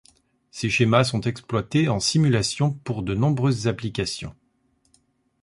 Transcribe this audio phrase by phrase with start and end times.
[0.49, 4.35] Ces schémas sont exploités en simulation pour de nombreuses applications.